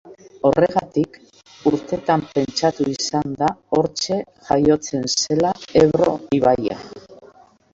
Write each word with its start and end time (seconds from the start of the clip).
Horregatik, 0.49 1.17
urtetan 1.71 2.23
pentsatu 2.31 2.87
izan 2.93 3.37
da 3.43 3.51
hortxe 3.77 4.17
jaiotzen 4.49 5.07
zela 5.17 5.53
Ebro 5.85 6.17
ibaia. 6.41 6.81